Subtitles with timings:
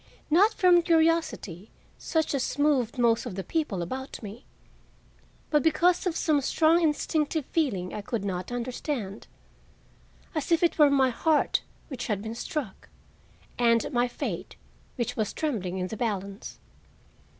[0.31, 1.69] Not from curiosity,
[1.99, 4.45] such as moved most of the people about me,
[5.51, 9.27] but because of some strong instinctive feeling I could not understand;
[10.33, 12.89] as if it were my heart which had been struck,
[13.59, 14.55] and my fate
[14.95, 16.57] which was trembling in the balance.